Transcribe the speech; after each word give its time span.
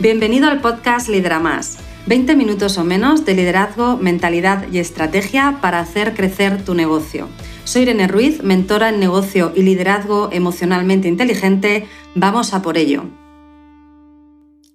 Bienvenido 0.00 0.48
al 0.48 0.62
podcast 0.62 1.10
Lidera 1.10 1.40
Más. 1.40 1.76
20 2.06 2.34
minutos 2.34 2.78
o 2.78 2.84
menos 2.84 3.26
de 3.26 3.34
liderazgo, 3.34 3.98
mentalidad 3.98 4.66
y 4.72 4.78
estrategia 4.78 5.58
para 5.60 5.78
hacer 5.78 6.14
crecer 6.14 6.64
tu 6.64 6.74
negocio. 6.74 7.28
Soy 7.64 7.82
Irene 7.82 8.08
Ruiz, 8.08 8.42
mentora 8.42 8.88
en 8.88 8.98
negocio 8.98 9.52
y 9.54 9.62
liderazgo 9.62 10.30
emocionalmente 10.32 11.06
inteligente. 11.06 11.86
Vamos 12.14 12.54
a 12.54 12.62
por 12.62 12.78
ello. 12.78 13.04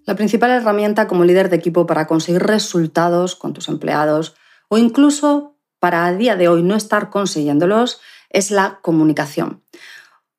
La 0.05 0.16
principal 0.16 0.52
herramienta 0.52 1.07
como 1.07 1.23
líder 1.23 1.50
de 1.50 1.55
equipo 1.55 1.88
para 1.88 2.05
conseguir 2.05 2.44
resultados 2.44 3.36
con 3.36 3.54
tus 3.54 3.68
empleados 3.68 4.36
o 4.68 4.78
incluso 4.78 5.57
para 5.80 6.05
a 6.05 6.14
día 6.14 6.36
de 6.36 6.50
hoy 6.50 6.62
no 6.62 6.76
estar 6.76 7.10
consiguiéndolos 7.10 8.00
es 8.30 8.52
la 8.52 8.78
comunicación. 8.84 9.64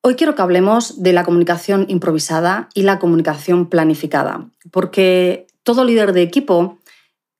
Hoy 0.08 0.14
quiero 0.14 0.36
que 0.36 0.42
hablemos 0.42 1.02
de 1.02 1.12
la 1.12 1.24
comunicación 1.24 1.86
improvisada 1.88 2.68
y 2.74 2.82
la 2.82 3.00
comunicación 3.00 3.68
planificada, 3.68 4.48
porque 4.70 5.48
todo 5.64 5.84
líder 5.84 6.12
de 6.12 6.22
equipo 6.22 6.78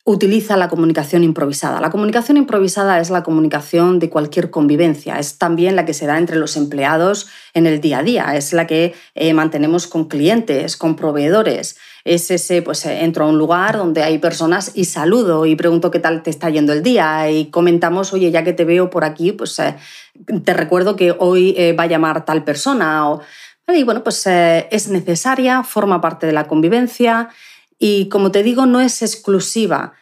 utiliza 0.04 0.56
la 0.56 0.68
comunicación 0.68 1.22
improvisada. 1.22 1.80
La 1.80 1.90
comunicación 1.90 2.38
improvisada 2.38 2.98
es 2.98 3.08
la 3.08 3.22
comunicación 3.22 4.00
de 4.00 4.10
cualquier 4.10 4.50
convivencia, 4.50 5.20
es 5.20 5.38
también 5.38 5.76
la 5.76 5.84
que 5.84 5.94
se 5.94 6.06
da 6.06 6.18
entre 6.18 6.38
los 6.38 6.56
empleados 6.56 7.28
en 7.54 7.66
el 7.66 7.80
día 7.80 7.98
a 7.98 8.02
día, 8.02 8.36
es 8.36 8.52
la 8.52 8.66
que 8.66 8.94
eh, 9.14 9.32
mantenemos 9.32 9.86
con 9.86 10.06
clientes, 10.06 10.76
con 10.76 10.96
proveedores, 10.96 11.76
es 12.06 12.30
ese, 12.30 12.62
pues 12.62 12.86
eh, 12.86 13.02
entro 13.02 13.24
a 13.24 13.28
un 13.28 13.36
lugar 13.36 13.76
donde 13.76 14.02
hay 14.02 14.18
personas 14.18 14.70
y 14.74 14.84
saludo 14.84 15.44
y 15.44 15.56
pregunto 15.56 15.90
qué 15.90 15.98
tal 15.98 16.22
te 16.22 16.30
está 16.30 16.48
yendo 16.48 16.72
el 16.72 16.82
día 16.82 17.30
y 17.30 17.46
comentamos, 17.46 18.12
oye, 18.12 18.30
ya 18.30 18.44
que 18.44 18.52
te 18.52 18.64
veo 18.64 18.88
por 18.90 19.04
aquí, 19.04 19.32
pues 19.32 19.58
eh, 19.58 19.76
te 20.44 20.54
recuerdo 20.54 20.94
que 20.94 21.14
hoy 21.18 21.54
eh, 21.58 21.72
va 21.72 21.84
a 21.84 21.88
llamar 21.88 22.24
tal 22.24 22.44
persona 22.44 23.10
o... 23.10 23.20
Y 23.68 23.82
bueno, 23.82 24.04
pues 24.04 24.24
es 24.28 24.88
necesaria, 24.90 25.64
forma 25.64 26.00
parte 26.00 26.24
de 26.28 26.32
la 26.32 26.46
convivencia 26.46 27.30
y 27.80 28.08
como 28.08 28.30
te 28.30 28.44
digo, 28.44 28.64
no 28.64 28.80
es 28.80 29.02
exclusiva 29.02 29.94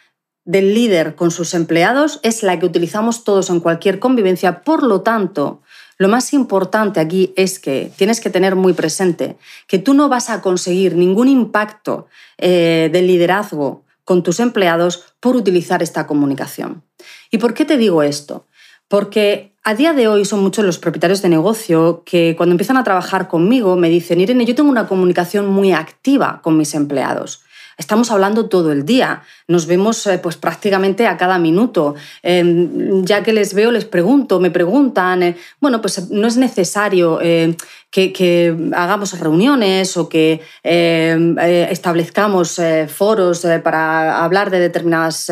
del 0.44 0.74
líder 0.74 1.14
con 1.14 1.30
sus 1.30 1.54
empleados, 1.54 2.20
es 2.22 2.42
la 2.42 2.58
que 2.58 2.66
utilizamos 2.66 3.24
todos 3.24 3.48
en 3.48 3.60
cualquier 3.60 4.00
convivencia. 4.00 4.62
Por 4.62 4.82
lo 4.82 5.00
tanto, 5.00 5.62
lo 5.98 6.08
más 6.08 6.32
importante 6.32 7.00
aquí 7.00 7.32
es 7.36 7.58
que 7.58 7.90
tienes 7.96 8.20
que 8.20 8.30
tener 8.30 8.56
muy 8.56 8.72
presente 8.72 9.36
que 9.68 9.78
tú 9.78 9.94
no 9.94 10.08
vas 10.08 10.30
a 10.30 10.40
conseguir 10.40 10.96
ningún 10.96 11.28
impacto 11.28 12.08
eh, 12.38 12.90
de 12.92 13.02
liderazgo 13.02 13.84
con 14.04 14.22
tus 14.22 14.40
empleados 14.40 15.04
por 15.20 15.36
utilizar 15.36 15.82
esta 15.82 16.06
comunicación. 16.06 16.82
¿Y 17.30 17.38
por 17.38 17.54
qué 17.54 17.64
te 17.64 17.76
digo 17.76 18.02
esto? 18.02 18.46
Porque 18.88 19.54
a 19.64 19.74
día 19.74 19.94
de 19.94 20.08
hoy 20.08 20.24
son 20.24 20.42
muchos 20.42 20.64
los 20.64 20.78
propietarios 20.78 21.22
de 21.22 21.30
negocio 21.30 22.02
que 22.04 22.34
cuando 22.36 22.52
empiezan 22.52 22.76
a 22.76 22.84
trabajar 22.84 23.28
conmigo 23.28 23.76
me 23.76 23.88
dicen, 23.88 24.20
Irene, 24.20 24.44
yo 24.44 24.54
tengo 24.54 24.70
una 24.70 24.86
comunicación 24.86 25.46
muy 25.46 25.72
activa 25.72 26.40
con 26.42 26.58
mis 26.58 26.74
empleados. 26.74 27.42
Estamos 27.76 28.10
hablando 28.10 28.48
todo 28.48 28.70
el 28.70 28.84
día, 28.84 29.22
nos 29.48 29.66
vemos 29.66 30.06
eh, 30.06 30.18
pues 30.18 30.36
prácticamente 30.36 31.06
a 31.06 31.16
cada 31.16 31.38
minuto. 31.38 31.94
Em, 32.22 33.04
ya 33.04 33.22
que 33.22 33.32
les 33.32 33.54
veo, 33.54 33.72
les 33.72 33.84
pregunto, 33.84 34.38
me 34.38 34.50
preguntan. 34.50 35.22
Eh, 35.22 35.36
bueno, 35.60 35.80
pues 35.80 36.10
no 36.10 36.26
es 36.26 36.36
necesario 36.36 37.18
eh, 37.20 37.56
que, 37.90 38.56
hagamos 38.74 39.18
reuniones 39.18 39.96
o 39.96 40.08
que 40.08 40.40
em, 40.62 41.36
establezcamos 41.38 42.60
foros 42.88 43.46
para 43.62 44.24
hablar 44.24 44.50
de 44.50 44.58
determinados 44.58 45.30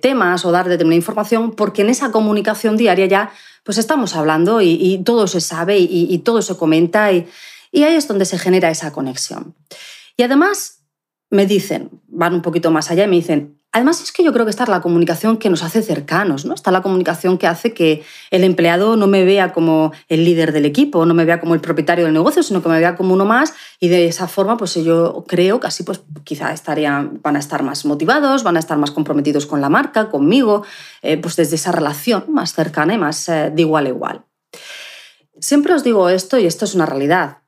temas 0.00 0.44
o 0.44 0.52
dar 0.52 0.68
determinada 0.68 0.96
información, 0.96 1.52
porque 1.52 1.82
en 1.82 1.88
esa 1.88 2.10
comunicación 2.10 2.76
diaria 2.76 3.06
ya 3.06 3.30
pues 3.64 3.78
estamos 3.78 4.16
hablando 4.16 4.60
y, 4.60 5.02
todo 5.04 5.26
se 5.26 5.40
sabe 5.40 5.78
y, 5.78 6.18
todo 6.18 6.42
se 6.42 6.56
comenta 6.56 7.12
y, 7.12 7.28
y 7.72 7.84
ahí 7.84 7.94
es 7.94 8.08
donde 8.08 8.24
se 8.24 8.38
genera 8.38 8.70
esa 8.70 8.92
conexión. 8.92 9.54
Y 10.16 10.22
además, 10.22 10.79
me 11.30 11.46
dicen, 11.46 11.90
van 12.08 12.34
un 12.34 12.42
poquito 12.42 12.70
más 12.70 12.90
allá 12.90 13.04
y 13.04 13.08
me 13.08 13.16
dicen, 13.16 13.60
además 13.72 14.02
es 14.02 14.10
que 14.10 14.24
yo 14.24 14.32
creo 14.32 14.44
que 14.44 14.50
está 14.50 14.66
la 14.66 14.80
comunicación 14.80 15.36
que 15.36 15.48
nos 15.48 15.62
hace 15.62 15.80
cercanos, 15.82 16.44
¿no? 16.44 16.54
Está 16.54 16.72
la 16.72 16.82
comunicación 16.82 17.38
que 17.38 17.46
hace 17.46 17.72
que 17.72 18.02
el 18.30 18.42
empleado 18.42 18.96
no 18.96 19.06
me 19.06 19.24
vea 19.24 19.52
como 19.52 19.92
el 20.08 20.24
líder 20.24 20.52
del 20.52 20.64
equipo, 20.64 21.06
no 21.06 21.14
me 21.14 21.24
vea 21.24 21.38
como 21.38 21.54
el 21.54 21.60
propietario 21.60 22.04
del 22.04 22.14
negocio, 22.14 22.42
sino 22.42 22.62
que 22.62 22.68
me 22.68 22.80
vea 22.80 22.96
como 22.96 23.14
uno 23.14 23.24
más 23.24 23.54
y 23.78 23.88
de 23.88 24.06
esa 24.06 24.26
forma 24.26 24.56
pues 24.56 24.74
yo 24.74 25.24
creo 25.28 25.60
que 25.60 25.68
así 25.68 25.84
pues 25.84 26.00
quizá 26.24 26.52
estarían, 26.52 27.20
van 27.22 27.36
a 27.36 27.38
estar 27.38 27.62
más 27.62 27.84
motivados, 27.84 28.42
van 28.42 28.56
a 28.56 28.60
estar 28.60 28.76
más 28.76 28.90
comprometidos 28.90 29.46
con 29.46 29.60
la 29.60 29.68
marca, 29.68 30.10
conmigo, 30.10 30.64
eh, 31.02 31.16
pues 31.16 31.36
desde 31.36 31.54
esa 31.54 31.70
relación 31.70 32.24
más 32.28 32.54
cercana 32.54 32.94
y 32.94 32.98
más 32.98 33.28
eh, 33.28 33.52
de 33.54 33.62
igual 33.62 33.86
a 33.86 33.88
igual. 33.90 34.24
Siempre 35.38 35.72
os 35.74 35.84
digo 35.84 36.08
esto 36.08 36.38
y 36.38 36.46
esto 36.46 36.64
es 36.64 36.74
una 36.74 36.86
realidad 36.86 37.38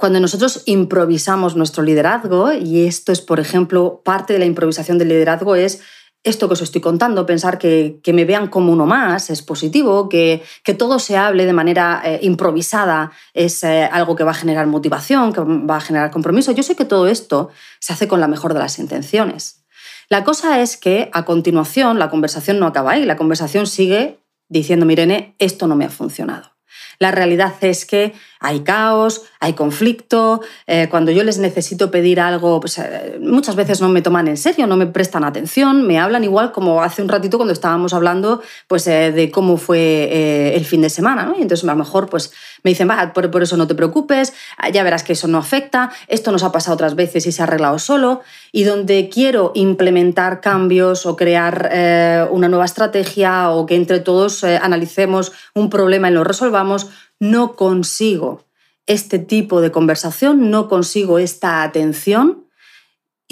cuando 0.00 0.18
nosotros 0.18 0.62
improvisamos 0.64 1.56
nuestro 1.56 1.82
liderazgo, 1.82 2.54
y 2.54 2.86
esto 2.86 3.12
es, 3.12 3.20
por 3.20 3.38
ejemplo, 3.38 4.00
parte 4.02 4.32
de 4.32 4.38
la 4.38 4.46
improvisación 4.46 4.96
del 4.96 5.08
liderazgo, 5.08 5.56
es 5.56 5.82
esto 6.24 6.48
que 6.48 6.54
os 6.54 6.62
estoy 6.62 6.80
contando, 6.80 7.26
pensar 7.26 7.58
que, 7.58 8.00
me 8.06 8.24
vean 8.24 8.46
como 8.46 8.72
uno 8.72 8.86
más 8.86 9.28
es 9.28 9.42
positivo, 9.42 10.08
que, 10.08 10.42
que 10.64 10.72
todo 10.72 10.98
se 11.00 11.18
hable 11.18 11.44
de 11.44 11.52
manera 11.52 12.00
eh, 12.02 12.18
improvisada 12.22 13.12
es 13.34 13.62
eh, 13.62 13.90
algo 13.92 14.16
que 14.16 14.24
va 14.24 14.30
a 14.30 14.42
generar 14.42 14.66
motivación, 14.68 15.34
que 15.34 15.42
va 15.42 15.76
a 15.76 15.80
generar 15.82 16.10
compromiso. 16.10 16.50
Yo 16.52 16.62
sé 16.62 16.76
que 16.76 16.86
todo 16.86 17.06
esto 17.06 17.50
se 17.78 17.92
hace 17.92 18.08
con 18.08 18.20
la 18.20 18.28
mejor 18.28 18.54
de 18.54 18.60
las 18.60 18.78
intenciones. 18.78 19.66
La 20.08 20.24
cosa 20.24 20.62
es 20.62 20.78
que 20.78 21.10
a 21.12 21.26
continuación 21.26 21.98
la 21.98 22.08
conversación 22.08 22.58
no 22.58 22.66
acaba 22.66 22.92
ahí, 22.92 23.04
la 23.04 23.18
conversación 23.18 23.66
sigue 23.66 24.18
diciendo, 24.48 24.86
Mirene, 24.86 25.34
esto 25.38 25.66
no 25.66 25.76
me 25.76 25.84
ha 25.84 25.90
funcionado. 25.90 26.52
La 26.98 27.10
realidad 27.10 27.54
es 27.60 27.84
que 27.86 28.14
hay 28.40 28.60
caos, 28.60 29.22
hay 29.38 29.52
conflicto, 29.52 30.40
eh, 30.66 30.88
cuando 30.90 31.12
yo 31.12 31.22
les 31.24 31.36
necesito 31.36 31.90
pedir 31.90 32.20
algo, 32.20 32.58
pues, 32.58 32.78
eh, 32.78 33.18
muchas 33.20 33.54
veces 33.54 33.82
no 33.82 33.90
me 33.90 34.00
toman 34.00 34.28
en 34.28 34.38
serio, 34.38 34.66
no 34.66 34.78
me 34.78 34.86
prestan 34.86 35.24
atención, 35.24 35.86
me 35.86 35.98
hablan 35.98 36.24
igual 36.24 36.50
como 36.50 36.82
hace 36.82 37.02
un 37.02 37.10
ratito 37.10 37.36
cuando 37.36 37.52
estábamos 37.52 37.92
hablando 37.92 38.42
pues, 38.66 38.86
eh, 38.86 39.12
de 39.12 39.30
cómo 39.30 39.58
fue 39.58 40.56
el 40.56 40.64
fin 40.64 40.80
de 40.80 40.88
semana. 40.88 41.34
Y 41.38 41.42
entonces 41.42 41.68
a 41.68 41.72
lo 41.72 41.76
mejor 41.76 42.08
pues, 42.08 42.32
me 42.62 42.70
dicen, 42.70 42.88
va, 42.88 43.12
por, 43.12 43.30
por, 43.30 43.42
eso 43.42 43.58
no 43.58 43.66
te 43.66 43.74
preocupes, 43.74 44.32
ya 44.72 44.82
verás 44.82 45.02
que 45.02 45.12
eso 45.12 45.28
no 45.28 45.36
afecta, 45.36 45.92
esto 46.08 46.32
nos 46.32 46.42
ha 46.42 46.50
pasado 46.50 46.74
otras 46.74 46.94
veces 46.94 47.26
y 47.26 47.32
se 47.32 47.42
ha 47.42 47.44
arreglado 47.44 47.78
solo. 47.78 48.22
Y 48.52 48.64
donde 48.64 49.08
quiero 49.08 49.52
implementar 49.54 50.40
cambios 50.40 51.06
o 51.06 51.16
crear 51.16 52.28
una 52.30 52.48
nueva 52.48 52.64
estrategia 52.64 53.50
o 53.50 53.66
que 53.66 53.76
entre 53.76 54.00
todos 54.00 54.42
analicemos 54.44 55.32
un 55.54 55.70
problema 55.70 56.10
y 56.10 56.14
lo 56.14 56.24
resolvamos, 56.24 56.88
no 57.20 57.54
consigo 57.54 58.44
este 58.86 59.20
tipo 59.20 59.60
de 59.60 59.70
conversación, 59.70 60.50
no 60.50 60.68
consigo 60.68 61.18
esta 61.18 61.62
atención 61.62 62.50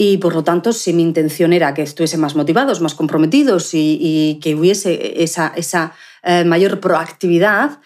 y 0.01 0.19
por 0.19 0.33
lo 0.33 0.45
tanto 0.45 0.73
si 0.73 0.93
mi 0.93 1.03
intención 1.03 1.53
era 1.53 1.75
que 1.75 1.83
estuviesen 1.83 2.21
más 2.21 2.37
motivados, 2.37 2.81
más 2.81 2.95
comprometidos 2.95 3.71
y, 3.73 4.39
que 4.41 4.55
hubiese 4.55 5.25
esa, 5.25 5.53
eh, 6.23 6.45
mayor 6.45 6.79
proactividad, 6.79 7.81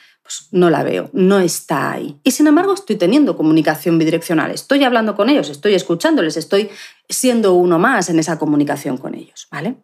no 0.51 0.71
la 0.71 0.83
veo, 0.83 1.11
no 1.13 1.39
está 1.41 1.93
ahí. 1.93 2.19
Y 2.23 2.31
sin 2.31 2.47
embargo 2.47 2.75
estoy 2.75 2.97
teniendo 2.97 3.37
comunicación 3.37 3.99
bidireccional, 3.99 4.51
estoy 4.51 4.85
hablando 4.85 5.15
con 5.15 5.29
ellos, 5.29 5.49
estoy 5.49 5.75
escuchándoles, 5.75 6.37
estoy 6.37 6.71
siendo 7.09 7.55
uno 7.55 7.79
más 7.79 8.09
en 8.09 8.19
esa 8.19 8.39
comunicación 8.39 8.99
con 8.99 9.15
ellos, 9.15 9.49
¿vale? 9.51 9.77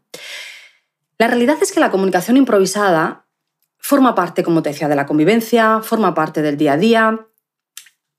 La 1.19 1.27
realidad 1.27 1.59
es 1.61 1.73
que 1.73 1.81
la 1.81 1.91
comunicación 1.91 2.37
improvisada 2.37 3.27
forma 3.79 4.15
parte, 4.15 4.43
como 4.43 4.63
te 4.63 4.71
decía, 4.71 4.89
de 4.89 4.97
la 4.97 5.07
convivencia, 5.07 5.81
forma 5.83 6.15
parte 6.15 6.43
del 6.43 6.57
día 6.57 6.75
a 6.75 6.77
día, 6.77 7.27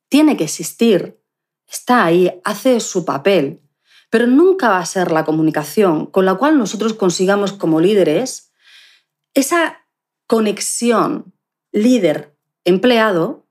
tiene 0.10 0.36
que 0.36 0.46
existir, 0.46 1.22
está 1.68 2.06
ahí, 2.06 2.42
hace 2.44 2.80
su 2.80 3.06
papel, 3.06 3.62
pero 4.10 4.26
nunca 4.28 4.70
va 4.70 4.80
a 4.80 4.86
ser 4.86 5.12
la 5.12 5.26
comunicación 5.26 6.08
con 6.08 6.26
la 6.26 6.36
cual 6.36 6.58
nosotros 6.58 6.94
consigamos 6.94 7.54
como 7.54 7.80
líderes 7.80 8.52
esa 9.34 9.86
conexión 10.26 11.34
líder-empleado 11.72 13.46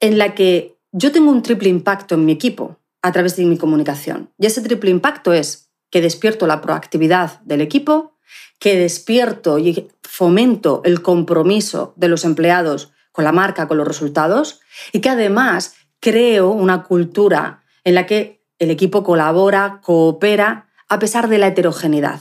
en 0.00 0.18
la 0.18 0.34
que 0.34 0.76
yo 0.92 1.12
tengo 1.12 1.30
un 1.30 1.42
triple 1.42 1.68
impacto 1.68 2.14
en 2.14 2.24
mi 2.24 2.32
equipo 2.32 2.78
a 3.02 3.12
través 3.12 3.36
de 3.36 3.44
mi 3.44 3.58
comunicación. 3.58 4.30
Y 4.38 4.46
ese 4.46 4.62
triple 4.62 4.90
impacto 4.90 5.32
es 5.32 5.70
que 5.90 6.00
despierto 6.00 6.46
la 6.46 6.60
proactividad 6.60 7.40
del 7.40 7.60
equipo, 7.60 8.16
que 8.58 8.76
despierto 8.76 9.58
y 9.58 9.88
fomento 10.02 10.82
el 10.84 11.02
compromiso 11.02 11.94
de 11.96 12.08
los 12.08 12.24
empleados 12.24 12.92
con 13.12 13.24
la 13.24 13.32
marca, 13.32 13.68
con 13.68 13.78
los 13.78 13.88
resultados, 13.88 14.60
y 14.92 15.00
que 15.00 15.10
además 15.10 15.74
creo 16.00 16.50
una 16.50 16.84
cultura 16.84 17.64
en 17.84 17.94
la 17.94 18.06
que 18.06 18.44
el 18.58 18.70
equipo 18.70 19.02
colabora, 19.02 19.80
coopera, 19.82 20.68
a 20.88 20.98
pesar 20.98 21.28
de 21.28 21.38
la 21.38 21.48
heterogeneidad. 21.48 22.20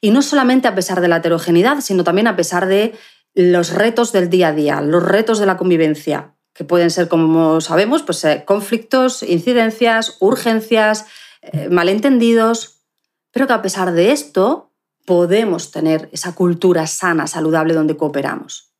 Y 0.00 0.10
no 0.10 0.22
solamente 0.22 0.68
a 0.68 0.74
pesar 0.74 1.00
de 1.00 1.08
la 1.08 1.16
heterogeneidad, 1.16 1.80
sino 1.80 2.04
también 2.04 2.26
a 2.26 2.36
pesar 2.36 2.66
de 2.66 2.94
los 3.34 3.72
retos 3.72 4.12
del 4.12 4.30
día 4.30 4.48
a 4.48 4.52
día, 4.52 4.80
los 4.80 5.02
retos 5.02 5.38
de 5.38 5.46
la 5.46 5.56
convivencia, 5.56 6.34
que 6.52 6.64
pueden 6.64 6.90
ser, 6.90 7.08
como 7.08 7.60
sabemos, 7.60 8.02
pues, 8.02 8.24
eh, 8.24 8.44
conflictos, 8.46 9.22
incidencias, 9.22 10.16
urgencias, 10.20 11.06
eh, 11.42 11.68
malentendidos, 11.68 12.82
pero 13.30 13.46
que 13.46 13.52
a 13.52 13.62
pesar 13.62 13.92
de 13.92 14.12
esto 14.12 14.72
podemos 15.06 15.70
tener 15.70 16.08
esa 16.12 16.34
cultura 16.34 16.86
sana, 16.86 17.26
saludable, 17.26 17.74
donde 17.74 17.96
cooperamos. 17.96 18.74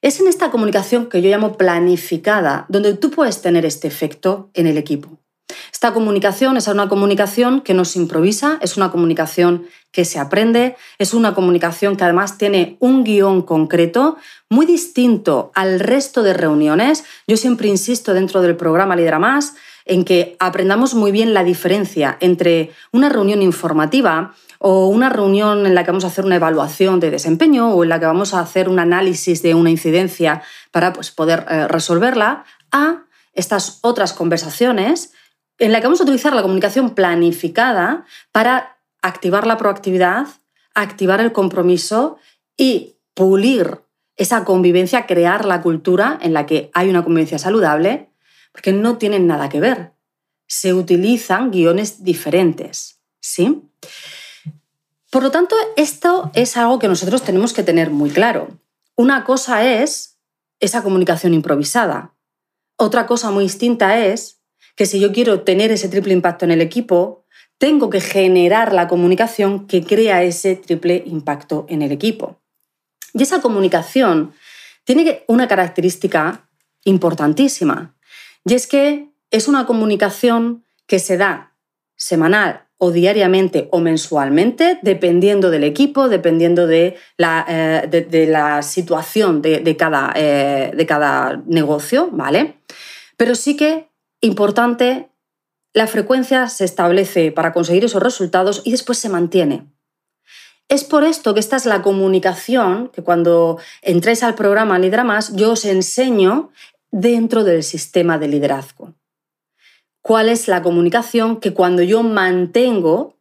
Es 0.00 0.20
en 0.20 0.28
esta 0.28 0.50
comunicación 0.50 1.08
que 1.08 1.22
yo 1.22 1.30
llamo 1.30 1.56
planificada, 1.56 2.66
donde 2.68 2.94
tú 2.94 3.10
puedes 3.10 3.42
tener 3.42 3.64
este 3.64 3.88
efecto 3.88 4.50
en 4.54 4.66
el 4.66 4.78
equipo. 4.78 5.18
Esta 5.72 5.94
comunicación 5.94 6.56
es 6.56 6.66
una 6.66 6.88
comunicación 6.88 7.60
que 7.60 7.74
no 7.74 7.84
se 7.84 7.98
improvisa, 7.98 8.58
es 8.60 8.76
una 8.76 8.90
comunicación 8.90 9.66
que 9.92 10.04
se 10.04 10.18
aprende, 10.18 10.76
es 10.98 11.14
una 11.14 11.34
comunicación 11.34 11.96
que 11.96 12.04
además 12.04 12.36
tiene 12.36 12.76
un 12.80 13.04
guion 13.04 13.42
concreto 13.42 14.16
muy 14.50 14.66
distinto 14.66 15.50
al 15.54 15.80
resto 15.80 16.22
de 16.22 16.34
reuniones. 16.34 17.04
Yo 17.26 17.36
siempre 17.36 17.68
insisto 17.68 18.12
dentro 18.12 18.42
del 18.42 18.56
programa 18.56 18.96
Lidera 18.96 19.18
Más 19.18 19.54
en 19.84 20.04
que 20.04 20.36
aprendamos 20.38 20.94
muy 20.94 21.12
bien 21.12 21.32
la 21.32 21.44
diferencia 21.44 22.18
entre 22.20 22.70
una 22.92 23.08
reunión 23.08 23.40
informativa 23.40 24.34
o 24.58 24.88
una 24.88 25.08
reunión 25.08 25.64
en 25.64 25.74
la 25.74 25.84
que 25.84 25.90
vamos 25.90 26.04
a 26.04 26.08
hacer 26.08 26.24
una 26.24 26.36
evaluación 26.36 27.00
de 27.00 27.10
desempeño 27.10 27.70
o 27.70 27.82
en 27.82 27.88
la 27.88 27.98
que 27.98 28.06
vamos 28.06 28.34
a 28.34 28.40
hacer 28.40 28.68
un 28.68 28.78
análisis 28.78 29.42
de 29.42 29.54
una 29.54 29.70
incidencia 29.70 30.42
para 30.72 30.92
pues, 30.92 31.10
poder 31.10 31.46
eh, 31.48 31.68
resolverla, 31.68 32.44
a 32.70 33.04
estas 33.32 33.78
otras 33.82 34.12
conversaciones 34.12 35.12
en 35.58 35.72
la 35.72 35.80
que 35.80 35.86
vamos 35.86 36.00
a 36.00 36.04
utilizar 36.04 36.32
la 36.34 36.42
comunicación 36.42 36.94
planificada 36.94 38.06
para 38.32 38.78
activar 39.02 39.46
la 39.46 39.56
proactividad, 39.56 40.26
activar 40.74 41.20
el 41.20 41.32
compromiso 41.32 42.18
y 42.56 42.96
pulir 43.14 43.80
esa 44.16 44.44
convivencia, 44.44 45.06
crear 45.06 45.44
la 45.44 45.62
cultura 45.62 46.18
en 46.20 46.32
la 46.32 46.46
que 46.46 46.70
hay 46.74 46.88
una 46.88 47.04
convivencia 47.04 47.38
saludable, 47.38 48.10
porque 48.52 48.72
no 48.72 48.98
tienen 48.98 49.26
nada 49.26 49.48
que 49.48 49.60
ver. 49.60 49.92
Se 50.46 50.74
utilizan 50.74 51.50
guiones 51.50 52.02
diferentes, 52.02 53.00
¿sí? 53.20 53.62
Por 55.10 55.22
lo 55.22 55.30
tanto, 55.30 55.56
esto 55.76 56.30
es 56.34 56.56
algo 56.56 56.78
que 56.78 56.88
nosotros 56.88 57.22
tenemos 57.22 57.52
que 57.52 57.62
tener 57.62 57.90
muy 57.90 58.10
claro. 58.10 58.48
Una 58.96 59.24
cosa 59.24 59.64
es 59.64 60.18
esa 60.60 60.82
comunicación 60.82 61.34
improvisada. 61.34 62.14
Otra 62.76 63.06
cosa 63.06 63.30
muy 63.30 63.44
distinta 63.44 64.04
es 64.04 64.37
que 64.78 64.86
si 64.86 65.00
yo 65.00 65.12
quiero 65.12 65.40
tener 65.40 65.72
ese 65.72 65.88
triple 65.88 66.14
impacto 66.14 66.44
en 66.44 66.52
el 66.52 66.60
equipo, 66.60 67.24
tengo 67.58 67.90
que 67.90 68.00
generar 68.00 68.72
la 68.72 68.86
comunicación 68.86 69.66
que 69.66 69.82
crea 69.82 70.22
ese 70.22 70.54
triple 70.54 71.02
impacto 71.04 71.66
en 71.68 71.82
el 71.82 71.90
equipo. 71.90 72.40
Y 73.12 73.24
esa 73.24 73.40
comunicación 73.42 74.34
tiene 74.84 75.24
una 75.26 75.48
característica 75.48 76.48
importantísima, 76.84 77.96
y 78.44 78.54
es 78.54 78.68
que 78.68 79.08
es 79.32 79.48
una 79.48 79.66
comunicación 79.66 80.64
que 80.86 81.00
se 81.00 81.16
da 81.16 81.56
semanal 81.96 82.68
o 82.76 82.92
diariamente 82.92 83.68
o 83.72 83.80
mensualmente, 83.80 84.78
dependiendo 84.82 85.50
del 85.50 85.64
equipo, 85.64 86.08
dependiendo 86.08 86.68
de 86.68 86.96
la, 87.16 87.44
eh, 87.48 88.62
situación 88.62 89.42
de, 89.42 89.76
cada, 89.76 90.12
eh, 90.14 90.70
de 90.72 90.86
cada 90.86 91.42
negocio, 91.46 92.10
¿vale? 92.12 92.60
Pero 93.16 93.34
sí 93.34 93.56
que 93.56 93.87
importante, 94.20 95.10
la 95.72 95.86
frecuencia 95.86 96.48
se 96.48 96.64
establece 96.64 97.32
para 97.32 97.52
conseguir 97.52 97.84
esos 97.84 98.02
resultados 98.02 98.62
y 98.64 98.70
después 98.72 98.98
se 98.98 99.08
mantiene. 99.08 99.66
Es 100.68 100.84
por 100.84 101.04
esto 101.04 101.32
que 101.32 101.40
esta 101.40 101.56
es 101.56 101.64
la 101.64 101.82
comunicación 101.82 102.88
que 102.88 103.02
cuando 103.02 103.58
entréis 103.80 104.22
al 104.22 104.34
programa 104.34 104.78
Lidera 104.78 105.04
Más 105.04 105.34
yo 105.34 105.52
os 105.52 105.64
enseño 105.64 106.50
dentro 106.90 107.42
del 107.42 107.62
sistema 107.62 108.18
de 108.18 108.28
liderazgo. 108.28 108.94
¿Cuál 110.02 110.28
es 110.28 110.48
la 110.48 110.62
comunicación 110.62 111.40
que 111.40 111.54
cuando 111.54 111.82
yo 111.82 112.02
mantengo, 112.02 113.18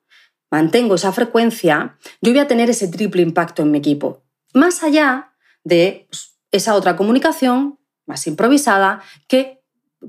mantengo 0.52 0.96
esa 0.96 1.12
frecuencia, 1.12 1.98
yo 2.22 2.32
voy 2.32 2.40
a 2.40 2.48
tener 2.48 2.70
ese 2.70 2.88
triple 2.88 3.22
impacto 3.22 3.62
en 3.62 3.72
mi 3.72 3.78
equipo? 3.78 4.24
Más 4.54 4.84
allá 4.84 5.34
de 5.64 6.08
pues, 6.10 6.38
esa 6.52 6.76
otra 6.76 6.96
comunicación 6.96 7.80
más 8.06 8.26
improvisada 8.28 9.02
que 9.28 9.57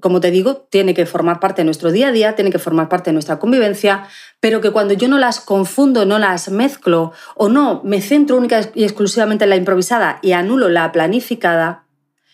como 0.01 0.21
te 0.21 0.31
digo, 0.31 0.69
tiene 0.71 0.95
que 0.95 1.07
formar 1.07 1.41
parte 1.41 1.63
de 1.63 1.65
nuestro 1.65 1.91
día 1.91 2.09
a 2.09 2.13
día, 2.13 2.35
tiene 2.35 2.51
que 2.51 2.59
formar 2.59 2.89
parte 2.89 3.11
de 3.11 3.15
nuestra 3.15 3.39
convivencia, 3.39 4.07
pero 4.41 4.61
que 4.61 4.71
cuando 4.71 4.95
yo 4.95 5.09
no 5.09 5.19
las 5.19 5.41
confundo, 5.41 6.05
no 6.05 6.19
las 6.19 6.51
mezclo 6.51 7.13
o 7.37 7.49
no 7.49 7.81
me 7.85 8.03
centro 8.03 8.37
única 8.37 8.61
y 8.75 8.85
exclusivamente 8.85 9.45
en 9.45 9.51
la 9.51 9.57
improvisada 9.57 10.19
y 10.23 10.33
anulo 10.33 10.69
la 10.69 10.93
planificada, 10.93 11.87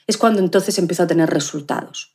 es 0.07 0.19
cuando 0.19 0.41
entonces 0.41 0.79
empiezo 0.79 1.05
a 1.05 1.07
tener 1.07 1.31
resultados. 1.31 2.15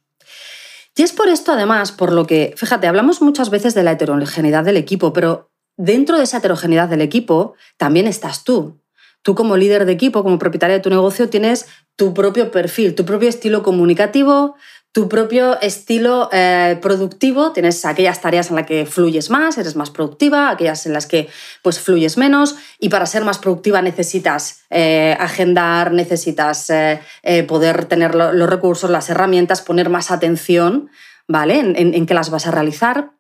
Y 0.96 1.04
es 1.04 1.14
por 1.14 1.30
esto, 1.30 1.54
además, 1.54 1.94
por 1.94 2.12
lo 2.12 2.28
que, 2.28 2.54
fíjate, 2.58 2.88
hablamos 2.88 3.22
muchas 3.22 3.50
veces 3.50 3.74
de 3.74 3.84
la 3.84 3.94
heterogeneidad 3.94 4.66
del 4.66 4.76
equipo, 4.76 5.14
pero 5.14 5.50
dentro 5.78 6.18
de 6.18 6.24
esa 6.24 6.40
heterogeneidad 6.40 6.90
del 6.90 7.02
equipo 7.02 7.54
también 7.78 8.06
estás 8.06 8.44
tú. 8.44 8.82
Tú 9.22 9.36
como 9.36 9.58
líder 9.58 9.86
de 9.86 9.94
equipo, 9.94 10.24
como 10.24 10.40
propietaria 10.40 10.78
de 10.78 10.82
tu 10.82 10.90
negocio, 10.90 11.30
tienes 11.30 11.68
tu 11.96 12.14
propio 12.14 12.52
perfil, 12.52 12.96
tu 12.96 13.06
propio 13.06 13.28
estilo 13.30 13.64
comunicativo, 13.64 14.56
tu 14.92 15.08
propio 15.08 15.60
estilo 15.62 16.30
eh, 16.32 16.80
productivo, 16.82 17.52
tienes 17.52 17.86
aquellas 17.86 18.22
tareas 18.22 18.50
en 18.50 18.56
las 18.56 18.66
que 18.66 18.88
fluyes 18.88 19.30
más, 19.30 19.58
eres 19.58 19.76
más 19.76 19.92
productiva, 19.92 20.50
aquellas 20.50 20.86
en 20.88 20.94
las 20.94 21.06
que 21.06 21.30
pues 21.62 21.80
fluyes 21.80 22.18
menos 22.18 22.56
y 22.80 22.90
para 22.90 23.06
ser 23.06 23.24
más 23.24 23.38
productiva 23.38 23.84
necesitas 23.84 24.62
eh, 24.72 25.16
agendar, 25.20 25.92
necesitas 25.92 26.72
eh, 26.72 27.00
poder 27.48 27.86
tener 27.86 28.16
los 28.16 28.50
recursos, 28.50 28.90
las 28.90 29.10
herramientas, 29.10 29.62
poner 29.62 29.90
más 29.90 30.10
atención, 30.10 30.90
¿vale? 31.28 31.60
En, 31.60 31.76
en, 31.76 32.06
qué 32.08 32.14
las 32.16 32.32
vas 32.32 32.48
a 32.48 32.52
realizar. 32.52 33.12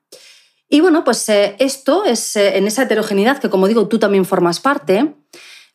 Y 0.69 0.81
bueno, 0.81 1.03
pues 1.03 1.27
esto 1.29 2.03
es 2.05 2.35
en 2.35 2.67
esa 2.67 2.83
heterogeneidad 2.83 3.37
que 3.37 3.49
como 3.49 3.67
digo 3.67 3.87
tú 3.87 3.99
también 3.99 4.25
formas 4.25 4.59
parte, 4.59 5.13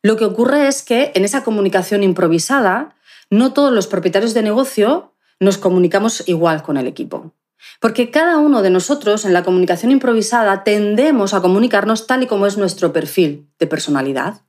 lo 0.03 0.17
que 0.17 0.25
ocurre 0.25 0.69
es 0.69 0.83
que 0.83 1.13
en 1.15 1.25
esa 1.25 1.45
comunicación 1.45 2.03
improvisada, 2.03 2.95
no 3.31 3.53
todos 3.53 3.73
los 3.73 3.87
propietarios 3.87 4.35
de 4.35 4.43
negocio 4.43 5.14
nos 5.45 5.59
comunicamos 5.59 6.25
igual 6.27 6.63
con 6.63 6.77
el 6.77 6.87
equipo. 6.87 7.33
Porque 7.81 8.11
cada 8.11 8.39
uno 8.39 8.63
de 8.63 8.71
nosotros 8.71 9.25
en 9.25 9.33
la 9.33 9.43
comunicación 9.43 9.91
improvisada 9.91 10.65
tendemos 10.65 11.35
a 11.35 11.41
comunicarnos 11.41 12.07
tal 12.07 12.23
y 12.23 12.27
como 12.27 12.47
es 12.47 12.59
nuestro 12.59 12.93
perfil 12.93 13.49
de 13.59 13.67
personalidad, 13.67 14.43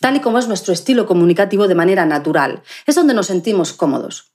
tal 0.00 0.16
y 0.16 0.20
como 0.20 0.38
es 0.38 0.48
nuestro 0.48 0.72
estilo 0.72 1.06
comunicativo 1.06 1.68
de 1.68 1.74
manera 1.74 2.06
natural. 2.06 2.62
Es 2.86 2.94
donde 2.94 3.14
nos 3.14 3.26
sentimos 3.26 3.72
cómodos. 3.72 4.30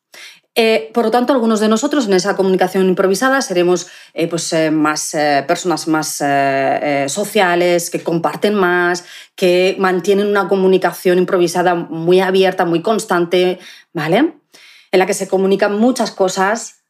Eh, 0.58 0.90
por 0.94 1.04
lo 1.04 1.12
tanto, 1.12 1.34
algunos 1.34 1.60
de 1.60 1.68
nosotros 1.68 2.08
en 2.08 2.14
esa 2.14 2.38
comunicación 2.38 2.88
improvisada 2.88 3.42
seremos 3.42 3.88
eh, 4.14 4.28
pues, 4.30 4.54
eh, 4.54 4.72
más 4.72 5.12
personas 5.48 5.88
más 5.90 6.24
sociales, 7.12 7.90
que 7.90 8.02
comparten 8.02 8.56
más, 8.56 9.04
que 9.36 9.76
mantienen 9.80 10.28
una 10.28 10.48
comunicación 10.48 11.18
improvisada 11.18 11.76
muy 11.76 12.22
abierta, 12.22 12.64
muy 12.64 12.82
constante, 12.82 13.60
¿vale? 13.92 14.36
En 14.96 15.00
la 15.00 15.06
que 15.06 15.14
se 15.14 15.28
comunican 15.28 15.78
muchas 15.78 16.12
cosas. 16.12 16.86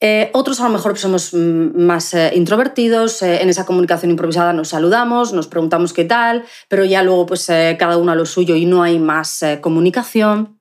Eh, 0.00 0.30
otros 0.32 0.60
a 0.60 0.64
lo 0.64 0.70
mejor 0.70 0.98
somos 0.98 1.34
mm, 1.34 1.78
más 1.78 2.14
eh, 2.14 2.32
introvertidos, 2.34 3.22
eh, 3.22 3.42
en 3.42 3.48
esa 3.48 3.64
comunicación 3.64 4.10
improvisada 4.10 4.52
nos 4.52 4.68
saludamos, 4.68 5.32
nos 5.32 5.46
preguntamos 5.46 5.92
qué 5.92 6.04
tal, 6.04 6.44
pero 6.68 6.84
ya 6.84 7.02
luego 7.02 7.26
pues 7.26 7.46
cada 7.78 7.96
uno 7.98 8.12
a 8.12 8.14
lo 8.14 8.26
suyo 8.26 8.56
y 8.56 8.64
no 8.64 8.82
hay 8.82 8.98
más 8.98 9.44
comunicación. 9.60 10.58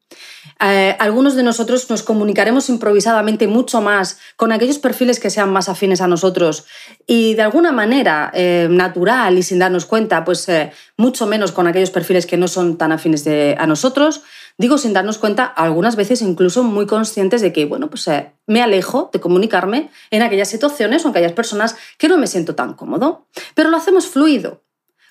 algunos 0.59 1.35
de 1.35 1.43
nosotros 1.43 1.89
nos 1.89 2.03
comunicaremos 2.03 2.69
improvisadamente 2.69 3.47
mucho 3.47 3.81
más 3.81 4.17
con 4.35 4.51
aquellos 4.51 4.77
perfiles 4.77 5.19
que 5.19 5.29
sean 5.29 5.51
más 5.51 5.67
afines 5.67 6.01
a 6.01 6.07
nosotros 6.07 6.65
y 7.07 7.33
de 7.33 7.41
alguna 7.41 7.71
manera 7.71 8.31
natural 8.69 9.37
y 9.37 9.43
sin 9.43 9.59
darnos 9.59 9.85
cuenta, 9.85 10.23
pues 10.23 10.47
mucho 10.95 11.25
menos 11.27 11.51
con 11.51 11.67
aquellos 11.67 11.91
perfiles 11.91 12.25
que 12.25 12.37
no 12.37 12.47
son 12.47 12.77
tan 12.77 12.91
afines 12.91 13.25
a 13.57 13.65
nosotros. 13.65 14.21
Digo 14.57 14.77
sin 14.77 14.93
darnos 14.93 15.17
cuenta, 15.17 15.45
algunas 15.45 15.95
veces 15.95 16.21
incluso 16.21 16.63
muy 16.63 16.85
conscientes 16.85 17.41
de 17.41 17.51
que, 17.51 17.65
bueno, 17.65 17.89
pues 17.89 18.07
eh, 18.07 18.33
me 18.45 18.61
alejo 18.61 19.09
de 19.11 19.19
comunicarme 19.19 19.89
en 20.11 20.21
aquellas 20.21 20.49
situaciones 20.49 21.03
o 21.03 21.07
en 21.07 21.11
aquellas 21.11 21.33
personas 21.33 21.75
que 21.97 22.07
no 22.07 22.17
me 22.17 22.27
siento 22.27 22.53
tan 22.53 22.73
cómodo. 22.73 23.27
Pero 23.55 23.69
lo 23.69 23.77
hacemos 23.77 24.07
fluido, 24.07 24.63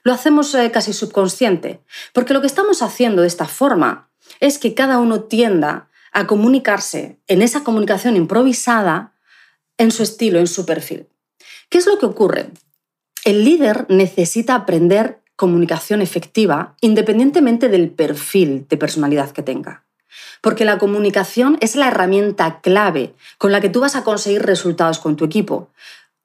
lo 0.04 0.12
hacemos 0.12 0.54
eh, 0.54 0.70
casi 0.70 0.92
subconsciente, 0.92 1.80
porque 2.12 2.34
lo 2.34 2.40
que 2.40 2.46
estamos 2.46 2.82
haciendo 2.82 3.22
de 3.22 3.28
esta 3.28 3.46
forma 3.46 4.10
es 4.38 4.58
que 4.58 4.74
cada 4.74 4.98
uno 4.98 5.22
tienda 5.22 5.88
a 6.12 6.26
comunicarse 6.26 7.18
en 7.26 7.42
esa 7.42 7.64
comunicación 7.64 8.16
improvisada 8.16 9.14
en 9.78 9.90
su 9.90 10.02
estilo, 10.02 10.38
en 10.38 10.46
su 10.46 10.66
perfil. 10.66 11.08
¿Qué 11.68 11.78
es 11.78 11.86
lo 11.86 11.98
que 11.98 12.06
ocurre? 12.06 12.50
El 13.24 13.44
líder 13.44 13.86
necesita 13.88 14.54
aprender 14.54 15.21
comunicación 15.36 16.02
efectiva 16.02 16.76
independientemente 16.80 17.68
del 17.68 17.90
perfil 17.90 18.66
de 18.68 18.76
personalidad 18.76 19.30
que 19.30 19.42
tenga. 19.42 19.84
Porque 20.40 20.64
la 20.64 20.78
comunicación 20.78 21.56
es 21.60 21.76
la 21.76 21.88
herramienta 21.88 22.60
clave 22.60 23.14
con 23.38 23.52
la 23.52 23.60
que 23.60 23.68
tú 23.68 23.80
vas 23.80 23.96
a 23.96 24.04
conseguir 24.04 24.42
resultados 24.42 24.98
con 24.98 25.16
tu 25.16 25.24
equipo. 25.24 25.70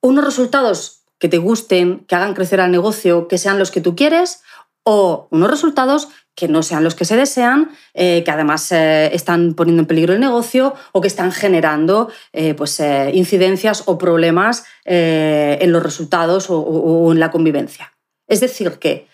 Unos 0.02 0.26
resultados 0.26 1.02
que 1.20 1.30
te 1.30 1.38
gusten, 1.38 2.00
que 2.08 2.16
hagan 2.16 2.34
crecer 2.34 2.62
al 2.62 2.72
negocio, 2.72 3.28
que 3.28 3.38
sean 3.38 3.60
los 3.60 3.72
que 3.72 3.82
tú 3.82 3.96
quieres, 3.96 4.42
o 4.84 5.28
unos 5.32 5.50
resultados 5.50 6.08
que 6.34 6.48
no 6.48 6.62
sean 6.64 6.84
los 6.84 6.96
que 6.96 7.04
se 7.04 7.18
desean, 7.18 7.72
eh, 7.94 8.24
que 8.24 8.32
además 8.32 8.72
eh, 8.72 9.10
están 9.14 9.54
poniendo 9.56 9.82
en 9.82 9.88
peligro 9.88 10.14
el 10.14 10.20
negocio 10.20 10.76
o 10.92 11.02
que 11.02 11.08
están 11.08 11.32
generando 11.32 12.10
eh, 12.32 12.54
pues, 12.54 12.80
incidencias 13.12 13.84
o 13.88 13.98
problemas 13.98 14.64
en 14.86 15.72
los 15.74 15.84
resultados 15.84 16.46
o 16.50 17.12
en 17.12 17.20
la 17.20 17.32
convivencia. 17.32 17.97
Es 18.28 18.40
decir, 18.40 18.72
que 18.80 19.08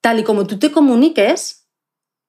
tal 0.00 0.18
y 0.18 0.24
como 0.24 0.46
tú 0.46 0.58
te 0.58 0.72
comuniques, 0.72 1.68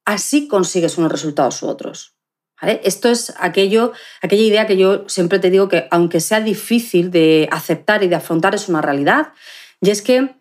así 0.05 0.47
consigues 0.47 0.97
unos 0.97 1.11
resultados 1.11 1.61
u 1.63 1.67
otros. 1.67 2.15
Esto 2.61 3.09
es 3.09 3.33
aquello, 3.37 3.93
aquella 4.21 4.41
idea 4.41 4.65
que 4.65 4.77
yo 4.77 5.07
siempre 5.07 5.37
te 5.37 5.51
digo 5.51 5.67
que, 5.67 5.87
aunque 5.91 6.19
sea 6.19 6.41
difícil 6.41 7.11
de 7.11 7.47
aceptar 7.51 8.03
y 8.03 8.07
de 8.07 8.15
afrontar, 8.15 8.55
es 8.55 8.67
una 8.67 8.81
realidad. 8.81 9.33
Y 9.79 9.91
es 9.91 10.01
que 10.01 10.35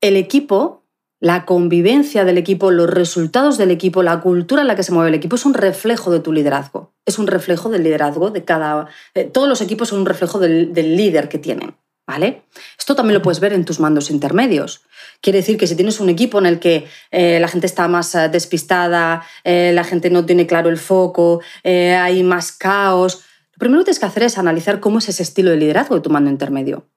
el 0.00 0.16
equipo, 0.16 0.84
la 1.20 1.44
convivencia 1.44 2.24
del 2.24 2.36
equipo, 2.36 2.72
los 2.72 2.90
resultados 2.90 3.58
del 3.58 3.70
equipo, 3.70 4.02
la 4.02 4.20
cultura 4.20 4.62
en 4.62 4.68
la 4.68 4.74
que 4.74 4.82
se 4.82 4.92
mueve 4.92 5.10
el 5.10 5.14
equipo 5.14 5.36
es 5.36 5.46
un 5.46 5.54
reflejo 5.54 6.10
de 6.10 6.18
tu 6.18 6.32
liderazgo. 6.32 6.92
Es 7.06 7.20
un 7.20 7.28
reflejo 7.28 7.68
del 7.68 7.84
liderazgo 7.84 8.30
de 8.30 8.44
cada. 8.44 8.88
Todos 9.32 9.48
los 9.48 9.60
equipos 9.60 9.90
son 9.90 10.00
un 10.00 10.06
reflejo 10.06 10.40
del 10.40 10.72
líder 10.74 11.28
que 11.28 11.38
tienen. 11.38 11.76
¿Vale? 12.08 12.44
Esto 12.78 12.96
también 12.96 13.18
lo 13.18 13.22
puedes 13.22 13.38
ver 13.38 13.52
en 13.52 13.66
tus 13.66 13.80
mandos 13.80 14.10
intermedios. 14.10 14.80
Quiere 15.20 15.40
decir 15.40 15.58
que 15.58 15.66
si 15.66 15.76
tienes 15.76 16.00
un 16.00 16.08
equipo 16.08 16.38
en 16.38 16.46
el 16.46 16.58
que 16.58 16.88
eh, 17.10 17.38
la 17.38 17.48
gente 17.48 17.66
está 17.66 17.86
más 17.86 18.14
eh, 18.14 18.30
despistada, 18.30 19.22
eh, 19.44 19.72
la 19.74 19.84
gente 19.84 20.08
no 20.08 20.24
tiene 20.24 20.46
claro 20.46 20.70
el 20.70 20.78
foco, 20.78 21.42
hay 21.62 22.22
más 22.22 22.50
caos, 22.50 23.24
lo 23.52 23.58
primero 23.58 23.80
que 23.80 23.84
tienes 23.84 23.98
que 23.98 24.06
hacer 24.06 24.22
es 24.22 24.38
analizar 24.38 24.80
cómo 24.80 25.00
es 25.00 25.08
ese 25.10 25.22
estilo 25.22 25.50
de 25.50 25.58
liderazgo 25.58 25.96
de 25.96 26.00
tu 26.00 26.08
mando 26.08 26.30
intermedio. 26.30 26.88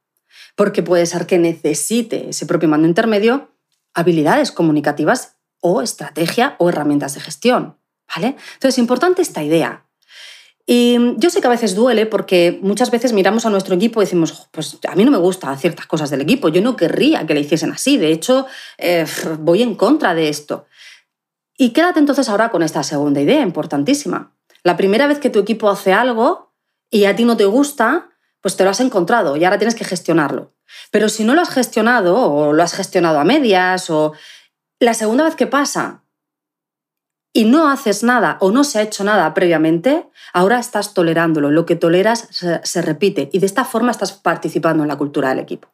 Porque 0.56 0.82
puede 0.82 1.06
ser 1.06 1.26
que 1.26 1.38
necesite 1.38 2.30
ese 2.30 2.46
propio 2.46 2.70
mando 2.70 2.88
intermedio 2.88 3.52
habilidades 3.94 4.54
comunicativas 4.54 5.40
o 5.60 5.82
estrategia 5.82 6.56
o 6.58 6.70
herramientas 6.70 7.16
de 7.16 7.20
gestión. 7.20 7.78
¿Vale? 8.16 8.28
Entonces, 8.28 8.76
es 8.76 8.78
importante 8.78 9.22
esta 9.22 9.44
idea. 9.44 9.86
Y 10.74 10.98
yo 11.18 11.30
sé 11.30 11.42
que 11.42 11.48
a 11.48 11.50
veces 11.50 11.76
duele 11.76 12.06
porque 12.06 12.58
muchas 12.62 12.92
veces 12.92 13.12
miramos 13.12 13.46
a 13.46 13.50
nuestro 13.50 13.76
equipo 13.76 14.02
y 14.02 14.06
decimos, 14.06 14.48
pues 14.52 14.78
a 14.90 14.96
mí 14.96 15.04
no 15.04 15.12
me 15.12 15.18
gustan 15.18 15.60
ciertas 15.60 15.86
cosas 15.86 16.10
del 16.10 16.22
equipo, 16.22 16.48
yo 16.48 16.62
no 16.62 16.78
querría 16.78 17.28
que 17.28 17.34
le 17.34 17.42
hiciesen 17.42 17.74
así, 17.74 17.98
de 17.98 18.14
hecho 18.14 18.46
eh, 18.78 19.06
voy 19.40 19.64
en 19.64 19.76
contra 19.76 20.14
de 20.14 20.30
esto. 20.30 20.68
Y 21.58 21.72
quédate 21.72 22.00
entonces 22.00 22.30
ahora 22.30 22.52
con 22.52 22.64
esta 22.64 22.84
segunda 22.84 23.20
idea 23.20 23.42
importantísima. 23.42 24.34
La 24.64 24.78
primera 24.78 25.08
vez 25.08 25.20
que 25.20 25.30
tu 25.30 25.40
equipo 25.40 25.70
hace 25.70 25.92
algo 25.92 26.54
y 26.90 27.04
a 27.04 27.18
ti 27.18 27.26
no 27.26 27.36
te 27.36 27.44
gusta, 27.44 28.10
pues 28.40 28.56
te 28.56 28.64
lo 28.64 28.70
has 28.70 28.80
encontrado 28.80 29.36
y 29.36 29.44
ahora 29.44 29.58
tienes 29.58 29.76
que 29.76 29.84
gestionarlo. 29.84 30.54
Pero 30.90 31.10
si 31.10 31.26
no 31.26 31.36
lo 31.36 31.42
has 31.42 31.50
gestionado 31.50 32.16
o 32.18 32.54
lo 32.54 32.64
has 32.64 32.76
gestionado 32.76 33.20
a 33.20 33.26
medias 33.26 33.90
o 33.90 34.14
la 34.80 34.94
segunda 34.94 35.26
vez 35.26 35.36
que 35.36 35.48
pasa 35.48 36.01
y 37.34 37.46
no 37.46 37.70
haces 37.70 38.04
nada 38.04 38.38
o 38.42 38.52
no 38.52 38.64
se 38.64 38.80
ha 38.80 38.82
hecho 38.82 39.04
nada 39.04 39.34
previamente, 39.34 40.06
ahora 40.34 40.60
estás 40.60 40.94
tolerándolo. 40.94 41.50
Lo 41.52 41.66
que 41.66 41.76
toleras 41.76 42.28
se, 42.32 42.82
repite 42.82 43.30
y 43.32 43.40
de 43.40 43.46
esta 43.46 43.64
forma 43.64 43.92
estás 43.92 44.12
participando 44.14 44.84
en 44.84 44.90
la 44.90 44.98
cultura 44.98 45.30
del 45.30 45.40
equipo. 45.40 45.70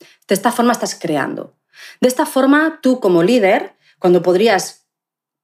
De 0.00 0.34
esta 0.34 0.52
forma 0.52 0.72
estás 0.72 0.94
creando. 0.94 1.54
De 2.00 2.08
esta 2.08 2.24
forma, 2.24 2.80
tú 2.82 3.00
como 3.00 3.22
líder, 3.22 3.74
cuando 3.98 4.22
podrías 4.22 4.86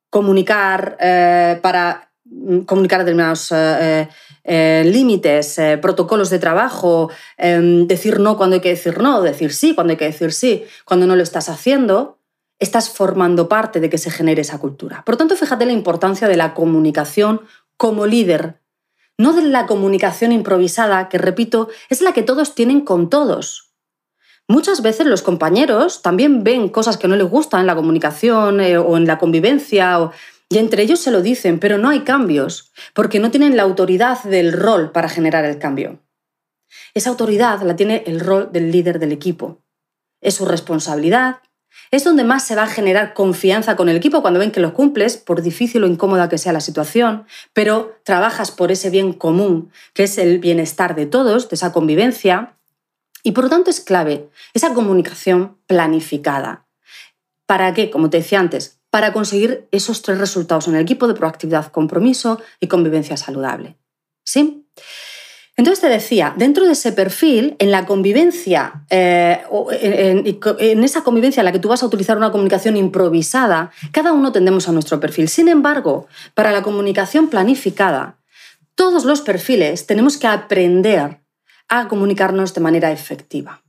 comunicar 0.08 0.96
eh, 1.00 1.58
para 1.62 2.10
mm, 2.24 2.60
comunicar 2.60 3.00
determinados 3.00 3.52
eh, 3.52 4.08
eh, 4.44 4.82
límites, 4.86 5.60
protocolos 5.80 6.30
de 6.30 6.38
trabajo, 6.38 7.10
em, 7.36 7.86
decir 7.86 8.20
no 8.20 8.36
cuando 8.36 8.54
hay 8.54 8.60
que 8.60 8.70
decir 8.70 8.98
no, 9.00 9.22
decir 9.22 9.52
sí 9.52 9.74
cuando 9.74 9.92
hay 9.92 9.96
que 9.96 10.06
decir 10.06 10.32
sí, 10.32 10.64
cuando 10.84 11.06
no 11.06 11.14
lo 11.14 11.22
estás 11.22 11.48
haciendo, 11.48 12.18
estás 12.62 12.90
formando 12.90 13.48
parte 13.48 13.80
de 13.80 13.90
que 13.90 13.98
se 13.98 14.10
genere 14.10 14.42
esa 14.42 14.58
cultura. 14.58 15.02
Por 15.04 15.16
tanto, 15.16 15.36
fíjate 15.36 15.66
la 15.66 15.72
importancia 15.72 16.28
de 16.28 16.36
la 16.36 16.54
comunicación 16.54 17.40
como 17.76 18.06
líder, 18.06 18.60
no 19.18 19.32
de 19.32 19.42
la 19.42 19.66
comunicación 19.66 20.30
improvisada, 20.30 21.08
que 21.08 21.18
repito, 21.18 21.68
es 21.90 22.02
la 22.02 22.12
que 22.12 22.22
todos 22.22 22.54
tienen 22.54 22.82
con 22.82 23.10
todos. 23.10 23.72
Muchas 24.46 24.80
veces 24.80 25.06
los 25.06 25.22
compañeros 25.22 26.02
también 26.02 26.44
ven 26.44 26.68
cosas 26.68 26.96
que 26.96 27.08
no 27.08 27.16
les 27.16 27.28
gustan 27.28 27.60
en 27.60 27.66
la 27.66 27.74
comunicación 27.74 28.60
eh, 28.60 28.78
o 28.78 28.96
en 28.96 29.06
la 29.06 29.18
convivencia, 29.18 30.10
y 30.48 30.58
entre 30.58 30.82
ellos 30.82 31.00
se 31.00 31.10
lo 31.10 31.20
dicen, 31.20 31.58
pero 31.58 31.78
no 31.78 31.88
hay 31.88 32.00
cambios, 32.00 32.72
porque 32.94 33.18
no 33.18 33.30
tienen 33.30 33.56
la 33.56 33.64
autoridad 33.64 34.22
del 34.22 34.52
rol 34.52 34.92
para 34.92 35.08
generar 35.08 35.44
el 35.44 35.58
cambio. 35.58 35.98
Esa 36.94 37.10
autoridad 37.10 37.62
la 37.62 37.74
tiene 37.74 38.04
el 38.06 38.20
rol 38.20 38.50
del 38.52 38.70
líder 38.70 39.00
del 39.00 39.10
equipo. 39.10 39.62
Es 40.20 40.34
su 40.34 40.44
responsabilidad, 40.44 41.40
es 41.90 42.04
donde 42.04 42.24
más 42.24 42.46
se 42.46 42.54
va 42.54 42.64
a 42.64 42.68
generar 42.68 43.14
confianza 43.14 43.76
con 43.76 43.88
el 43.88 43.96
equipo 43.96 44.22
cuando 44.22 44.40
ven 44.40 44.50
que 44.50 44.60
lo 44.60 44.74
cumples, 44.74 45.16
por 45.16 45.42
difícil 45.42 45.84
o 45.84 45.86
incómoda 45.86 46.28
que 46.28 46.38
sea 46.38 46.52
la 46.52 46.60
situación, 46.60 47.26
pero 47.52 47.98
trabajas 48.04 48.50
por 48.50 48.72
ese 48.72 48.90
bien 48.90 49.12
común, 49.12 49.70
que 49.92 50.04
es 50.04 50.18
el 50.18 50.38
bienestar 50.38 50.94
de 50.94 51.06
todos, 51.06 51.48
de 51.48 51.56
esa 51.56 51.72
convivencia. 51.72 52.56
Y 53.22 53.32
por 53.32 53.44
lo 53.44 53.50
tanto 53.50 53.70
es 53.70 53.80
clave 53.80 54.30
esa 54.54 54.74
comunicación 54.74 55.58
planificada. 55.66 56.66
¿Para 57.46 57.74
qué? 57.74 57.90
Como 57.90 58.08
te 58.08 58.18
decía 58.18 58.40
antes, 58.40 58.80
para 58.90 59.12
conseguir 59.12 59.68
esos 59.70 60.02
tres 60.02 60.18
resultados 60.18 60.68
en 60.68 60.74
el 60.76 60.82
equipo 60.82 61.08
de 61.08 61.14
proactividad, 61.14 61.70
compromiso 61.72 62.40
y 62.60 62.68
convivencia 62.68 63.16
saludable. 63.16 63.76
¿Sí? 64.24 64.66
Entonces 65.62 65.80
te 65.80 65.88
decía, 65.88 66.34
dentro 66.36 66.66
de 66.66 66.72
ese 66.72 66.90
perfil, 66.90 67.54
en 67.60 67.70
la 67.70 67.86
convivencia, 67.86 68.82
eh, 68.90 69.42
en, 69.80 70.82
esa 70.82 71.04
convivencia 71.04 71.40
en 71.40 71.44
la 71.44 71.52
que 71.52 71.60
tú 71.60 71.68
vas 71.68 71.84
a 71.84 71.86
utilizar 71.86 72.16
una 72.16 72.32
comunicación 72.32 72.76
improvisada, 72.76 73.70
cada 73.92 74.12
uno 74.12 74.32
tendemos 74.32 74.68
a 74.68 74.72
nuestro 74.72 74.98
perfil. 74.98 75.28
Sin 75.28 75.46
embargo, 75.46 76.08
para 76.34 76.50
la 76.50 76.64
comunicación 76.64 77.28
planificada, 77.28 78.18
todos 78.74 79.04
los 79.04 79.20
perfiles 79.20 79.86
tenemos 79.86 80.18
que 80.18 80.26
aprender 80.26 81.20
a 81.68 81.86
comunicarnos 81.86 82.54
de 82.54 82.60
manera 82.60 82.90
efectiva. 82.90 83.62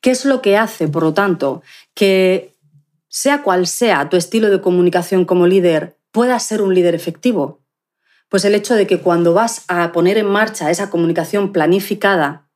¿Qué 0.00 0.12
es 0.12 0.24
lo 0.24 0.40
que 0.40 0.56
hace, 0.56 0.86
por 0.86 1.02
lo 1.02 1.14
tanto, 1.14 1.64
que 1.94 2.54
sea 3.08 3.42
cual 3.42 3.66
sea 3.66 4.08
tu 4.08 4.16
estilo 4.16 4.50
de 4.50 4.60
comunicación 4.60 5.24
como 5.24 5.48
líder, 5.48 5.96
puedas 6.12 6.44
ser 6.44 6.62
un 6.62 6.76
líder 6.76 6.94
efectivo? 6.94 7.63
Pues 8.34 8.44
el 8.44 8.56
hecho 8.56 8.74
de 8.74 8.88
que 8.88 8.98
cuando 8.98 9.32
vas 9.32 9.62
a 9.68 9.92
poner 9.92 10.18
en 10.18 10.26
marcha 10.26 10.68
esa 10.68 10.90
comunicación 10.90 11.52
planificada, 11.52 12.50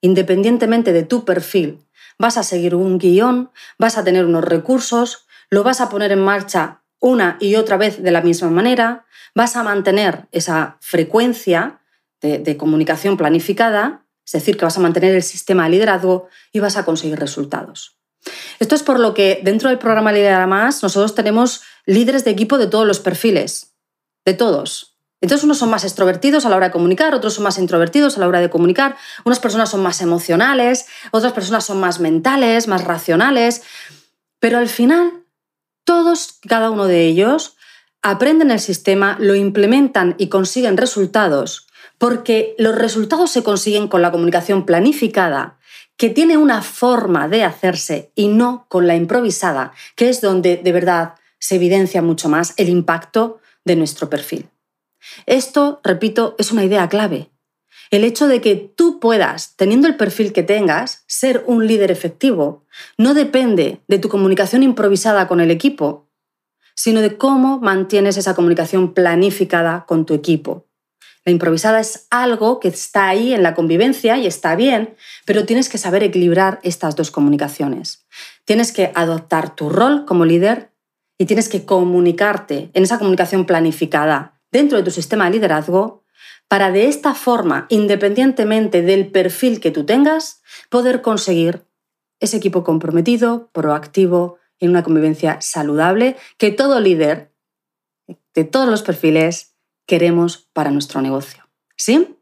independientemente 0.00 0.92
de 0.92 1.04
tu 1.04 1.24
perfil, 1.24 1.86
vas 2.18 2.36
a 2.38 2.42
seguir 2.42 2.74
un 2.74 2.98
guion, 2.98 3.52
vas 3.78 3.96
a 3.96 4.02
tener 4.02 4.26
unos 4.26 4.42
recursos, 4.42 5.28
lo 5.48 5.62
vas 5.62 5.80
a 5.80 5.88
poner 5.88 6.10
en 6.10 6.18
marcha 6.18 6.82
una 6.98 7.36
y 7.38 7.54
otra 7.54 7.76
vez 7.76 8.02
de 8.02 8.10
la 8.10 8.20
misma 8.20 8.50
manera, 8.50 9.06
vas 9.32 9.54
a 9.54 9.62
mantener 9.62 10.26
esa 10.32 10.76
frecuencia 10.80 11.80
de, 12.20 12.56
comunicación 12.56 13.16
planificada, 13.16 14.04
es 14.26 14.32
decir, 14.32 14.56
que 14.56 14.64
vas 14.64 14.76
a 14.76 14.80
mantener 14.80 15.14
el 15.14 15.22
sistema 15.22 15.62
de 15.62 15.70
liderazgo 15.70 16.26
y 16.50 16.58
vas 16.58 16.76
a 16.76 16.84
conseguir 16.84 17.20
resultados. 17.20 17.96
Esto 18.58 18.74
es 18.74 18.82
por 18.82 18.98
lo 18.98 19.14
que 19.14 19.40
dentro 19.44 19.68
del 19.68 19.78
programa 19.78 20.10
Lidera 20.10 20.48
Más 20.48 20.82
nosotros 20.82 21.14
tenemos 21.14 21.62
líderes 21.86 22.24
de 22.24 22.32
equipo 22.32 22.58
de 22.58 22.66
todos 22.66 22.88
los 22.88 22.98
perfiles, 22.98 23.76
de 24.24 24.34
todos, 24.34 24.91
entonces 25.22 25.44
unos 25.44 25.58
son 25.58 25.70
más 25.70 25.84
extrovertidos 25.84 26.44
a 26.44 26.48
la 26.48 26.56
hora 26.56 26.66
de 26.66 26.72
comunicar, 26.72 27.14
otros 27.14 27.34
son 27.34 27.44
más 27.44 27.56
introvertidos 27.56 28.16
a 28.16 28.20
la 28.20 28.28
hora 28.28 28.40
de 28.40 28.50
comunicar, 28.50 28.96
unas 29.24 29.38
personas 29.38 29.70
son 29.70 29.82
más 29.82 30.00
emocionales, 30.02 30.86
otras 31.12 31.32
personas 31.32 31.64
son 31.64 31.80
más 31.80 32.00
mentales, 32.00 32.66
más 32.66 32.84
racionales, 32.84 33.62
pero 34.40 34.58
al 34.58 34.68
final 34.68 35.22
todos, 35.84 36.40
cada 36.46 36.70
uno 36.70 36.86
de 36.86 37.06
ellos, 37.06 37.56
aprenden 38.02 38.50
el 38.50 38.58
sistema, 38.58 39.16
lo 39.20 39.36
implementan 39.36 40.16
y 40.18 40.28
consiguen 40.28 40.76
resultados, 40.76 41.68
porque 41.98 42.56
los 42.58 42.74
resultados 42.74 43.30
se 43.30 43.44
consiguen 43.44 43.86
con 43.86 44.02
la 44.02 44.10
comunicación 44.10 44.66
planificada, 44.66 45.58
que 45.96 46.10
tiene 46.10 46.36
una 46.36 46.62
forma 46.62 47.28
de 47.28 47.44
hacerse 47.44 48.10
y 48.16 48.26
no 48.26 48.66
con 48.68 48.88
la 48.88 48.96
improvisada, 48.96 49.72
que 49.94 50.08
es 50.08 50.20
donde 50.20 50.56
de 50.56 50.72
verdad 50.72 51.14
se 51.38 51.54
evidencia 51.54 52.02
mucho 52.02 52.28
más 52.28 52.54
el 52.56 52.68
impacto 52.68 53.38
de 53.64 53.76
nuestro 53.76 54.10
perfil. 54.10 54.51
Esto, 55.26 55.80
repito, 55.84 56.34
es 56.38 56.52
una 56.52 56.64
idea 56.64 56.88
clave. 56.88 57.30
El 57.90 58.04
hecho 58.04 58.26
de 58.26 58.40
que 58.40 58.56
tú 58.56 59.00
puedas, 59.00 59.54
teniendo 59.56 59.86
el 59.86 59.96
perfil 59.96 60.32
que 60.32 60.42
tengas, 60.42 61.04
ser 61.06 61.44
un 61.46 61.66
líder 61.66 61.90
efectivo, 61.90 62.64
no 62.96 63.12
depende 63.12 63.82
de 63.86 63.98
tu 63.98 64.08
comunicación 64.08 64.62
improvisada 64.62 65.28
con 65.28 65.40
el 65.40 65.50
equipo, 65.50 66.08
sino 66.74 67.02
de 67.02 67.18
cómo 67.18 67.58
mantienes 67.60 68.16
esa 68.16 68.34
comunicación 68.34 68.94
planificada 68.94 69.84
con 69.86 70.06
tu 70.06 70.14
equipo. 70.14 70.68
La 71.24 71.32
improvisada 71.32 71.80
es 71.80 72.06
algo 72.10 72.58
que 72.58 72.68
está 72.68 73.08
ahí 73.08 73.32
en 73.32 73.42
la 73.42 73.54
convivencia 73.54 74.16
y 74.16 74.26
está 74.26 74.56
bien, 74.56 74.96
pero 75.24 75.44
tienes 75.44 75.68
que 75.68 75.78
saber 75.78 76.02
equilibrar 76.02 76.58
estas 76.62 76.96
dos 76.96 77.10
comunicaciones. 77.10 78.06
Tienes 78.44 78.72
que 78.72 78.90
adoptar 78.94 79.54
tu 79.54 79.68
rol 79.68 80.04
como 80.04 80.24
líder 80.24 80.72
y 81.18 81.26
tienes 81.26 81.48
que 81.48 81.64
comunicarte 81.64 82.70
en 82.72 82.82
esa 82.82 82.98
comunicación 82.98 83.46
planificada 83.46 84.31
dentro 84.52 84.78
de 84.78 84.84
tu 84.84 84.90
sistema 84.90 85.24
de 85.24 85.32
liderazgo 85.32 86.04
para 86.46 86.70
de 86.70 86.86
esta 86.86 87.14
forma, 87.14 87.66
independientemente 87.70 88.82
del 88.82 89.10
perfil 89.10 89.58
que 89.58 89.70
tú 89.70 89.84
tengas, 89.84 90.42
poder 90.68 91.02
conseguir 91.02 91.64
ese 92.20 92.36
equipo 92.36 92.62
comprometido, 92.62 93.50
proactivo, 93.52 94.38
en 94.60 94.70
una 94.70 94.84
convivencia 94.84 95.40
saludable 95.40 96.16
que 96.38 96.52
todo 96.52 96.78
líder 96.78 97.32
de 98.34 98.44
todos 98.44 98.68
los 98.68 98.82
perfiles 98.82 99.56
queremos 99.86 100.48
para 100.52 100.70
nuestro 100.70 101.02
negocio. 101.02 101.48
¿Sí? 101.76 102.16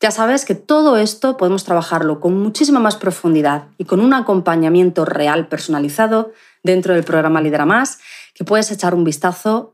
Ya 0.00 0.10
sabes 0.10 0.44
que 0.44 0.54
todo 0.54 0.98
esto 0.98 1.38
podemos 1.38 1.64
trabajarlo 1.64 2.20
con 2.20 2.36
muchísima 2.38 2.80
más 2.80 2.96
profundidad 2.96 3.68
y 3.78 3.86
con 3.86 4.00
un 4.00 4.12
acompañamiento 4.12 5.06
real 5.06 5.48
personalizado 5.48 6.32
dentro 6.62 6.92
del 6.92 7.04
programa 7.04 7.40
Lidera 7.40 7.64
Más, 7.64 8.00
que 8.34 8.44
puedes 8.44 8.70
echar 8.70 8.94
un 8.94 9.04
vistazo 9.04 9.73